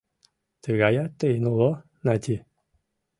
Тыгаят 0.63 1.11
тыйын 1.19 1.43
уло, 1.51 1.71
Нати? 2.05 2.35